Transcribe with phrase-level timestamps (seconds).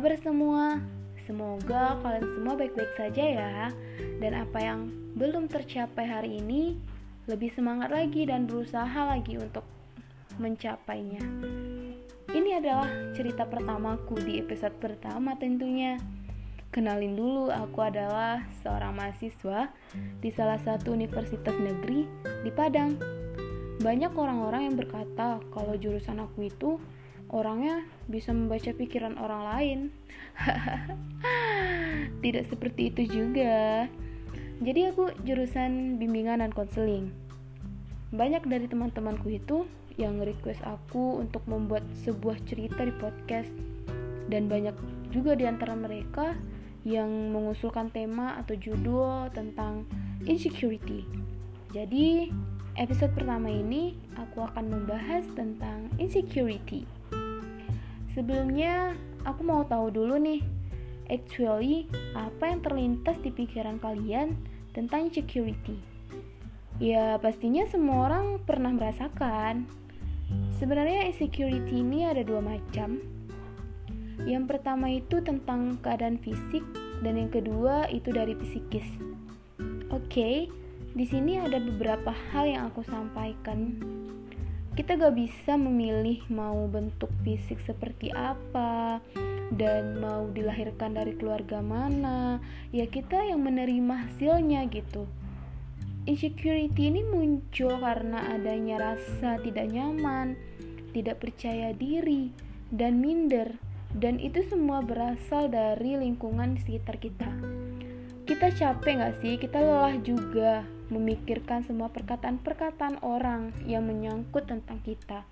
[0.00, 0.80] kabar semua?
[1.28, 3.68] Semoga kalian semua baik-baik saja ya.
[4.16, 6.80] Dan apa yang belum tercapai hari ini
[7.28, 9.60] Lebih semangat lagi dan berusaha lagi untuk
[10.40, 11.20] mencapainya.
[12.32, 16.00] Ini adalah cerita pertamaku di episode pertama tentunya.
[16.72, 19.68] Kenalin dulu, aku adalah seorang mahasiswa
[20.16, 22.08] di salah satu universitas negeri
[22.40, 22.96] di Padang.
[23.84, 26.80] Banyak orang-orang yang berkata kalau jurusan aku itu
[27.30, 29.78] orangnya bisa membaca pikiran orang lain.
[32.22, 33.86] Tidak seperti itu juga.
[34.60, 37.14] Jadi aku jurusan bimbingan dan konseling.
[38.12, 39.64] Banyak dari teman-temanku itu
[39.96, 43.50] yang request aku untuk membuat sebuah cerita di podcast
[44.28, 44.74] dan banyak
[45.10, 46.36] juga di antara mereka
[46.86, 49.84] yang mengusulkan tema atau judul tentang
[50.24, 51.04] insecurity.
[51.70, 52.32] Jadi,
[52.78, 56.86] episode pertama ini aku akan membahas tentang insecurity.
[58.14, 58.94] Sebelumnya,
[59.26, 60.42] aku mau tahu dulu nih,
[61.10, 64.38] actually apa yang terlintas di pikiran kalian
[64.74, 65.78] tentang insecurity?
[66.78, 69.68] Ya, pastinya semua orang pernah merasakan.
[70.56, 73.02] Sebenarnya insecurity ini ada dua macam.
[74.24, 76.62] Yang pertama itu tentang keadaan fisik
[77.00, 78.86] dan yang kedua itu dari psikis.
[79.90, 80.36] Oke, okay,
[80.94, 83.78] di sini ada beberapa hal yang aku sampaikan.
[84.74, 89.02] Kita gak bisa memilih mau bentuk fisik seperti apa
[89.54, 92.38] dan mau dilahirkan dari keluarga mana.
[92.70, 95.04] Ya kita yang menerima hasilnya gitu.
[96.08, 100.38] Insecurity ini muncul karena adanya rasa tidak nyaman
[100.90, 102.34] tidak percaya diri
[102.74, 103.56] dan minder.
[103.90, 107.26] Dan itu semua berasal dari lingkungan sekitar kita.
[108.22, 109.34] Kita capek gak sih?
[109.34, 115.22] Kita lelah juga memikirkan semua perkataan-perkataan orang yang menyangkut tentang kita.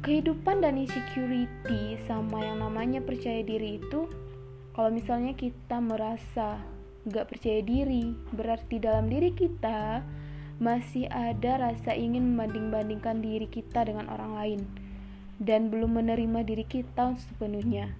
[0.00, 4.08] Kehidupan dan insecurity sama yang namanya percaya diri itu,
[4.72, 6.62] kalau misalnya kita merasa
[7.04, 10.00] gak percaya diri, berarti dalam diri kita
[10.56, 14.60] masih ada rasa ingin membanding-bandingkan diri kita dengan orang lain
[15.40, 17.92] dan belum menerima diri kita sepenuhnya.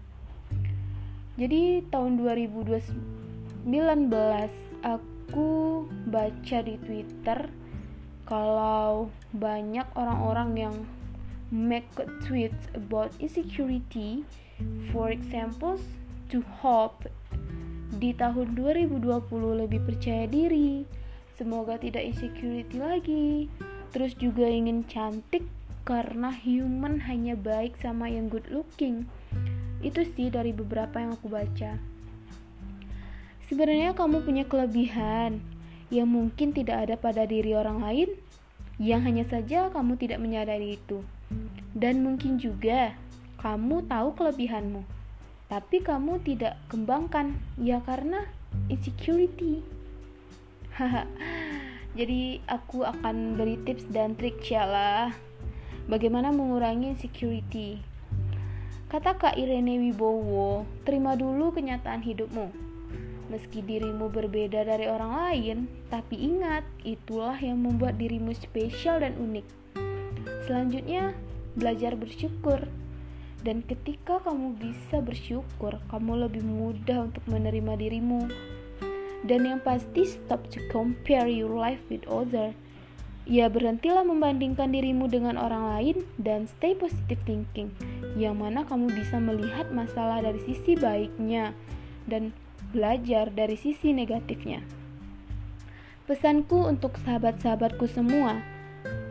[1.41, 3.21] Jadi tahun 2020
[3.61, 4.09] 19
[5.31, 7.47] aku baca di Twitter
[8.27, 10.77] kalau banyak orang-orang yang
[11.55, 14.27] make a tweet about insecurity
[14.91, 15.79] for example
[16.27, 17.07] to hope
[18.03, 19.07] di tahun 2020
[19.55, 20.83] lebih percaya diri
[21.39, 23.47] semoga tidak insecurity lagi.
[23.95, 25.47] Terus juga ingin cantik
[25.87, 29.07] karena human hanya baik sama yang good looking.
[29.79, 31.79] Itu sih dari beberapa yang aku baca
[33.51, 35.43] Sebenarnya kamu punya kelebihan
[35.91, 38.15] yang mungkin tidak ada pada diri orang lain,
[38.79, 41.03] yang hanya saja kamu tidak menyadari itu.
[41.75, 42.95] Dan mungkin juga
[43.43, 44.87] kamu tahu kelebihanmu,
[45.51, 48.23] tapi kamu tidak kembangkan, ya karena
[48.71, 49.67] insecurity.
[50.79, 51.11] Haha.
[51.99, 55.11] Jadi aku akan beri tips dan trik lah
[55.91, 57.83] bagaimana mengurangi insecurity.
[58.87, 62.70] Kata Kak Irene Wibowo, terima dulu kenyataan hidupmu
[63.31, 69.47] Meski dirimu berbeda dari orang lain, tapi ingat, itulah yang membuat dirimu spesial dan unik.
[70.51, 71.15] Selanjutnya,
[71.55, 72.67] belajar bersyukur.
[73.47, 78.27] Dan ketika kamu bisa bersyukur, kamu lebih mudah untuk menerima dirimu.
[79.23, 82.51] Dan yang pasti, stop to compare your life with other.
[83.31, 87.71] Ya, berhentilah membandingkan dirimu dengan orang lain dan stay positive thinking,
[88.19, 91.55] yang mana kamu bisa melihat masalah dari sisi baiknya
[92.11, 92.35] dan
[92.71, 94.61] belajar dari sisi negatifnya.
[96.11, 98.43] Pesanku untuk sahabat-sahabatku semua,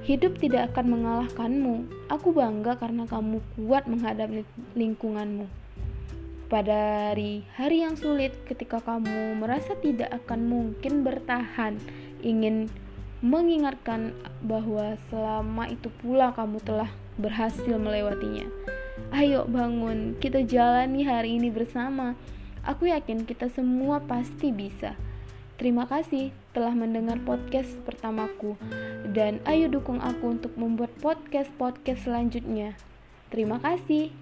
[0.04, 1.76] hidup tidak akan mengalahkanmu.
[2.12, 4.44] Aku bangga karena kamu kuat menghadapi
[4.76, 5.48] lingkunganmu.
[6.50, 11.78] Pada hari, hari yang sulit ketika kamu merasa tidak akan mungkin bertahan,
[12.26, 12.66] ingin
[13.22, 16.90] mengingatkan bahwa selama itu pula kamu telah
[17.22, 18.50] berhasil melewatinya.
[19.14, 22.18] Ayo bangun, kita jalani hari ini bersama.
[22.64, 24.96] Aku yakin kita semua pasti bisa.
[25.60, 28.56] Terima kasih telah mendengar podcast pertamaku
[29.12, 32.80] dan ayo dukung aku untuk membuat podcast-podcast selanjutnya.
[33.28, 34.16] Terima kasih.